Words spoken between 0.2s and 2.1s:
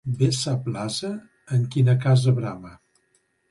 sap l'ase en quina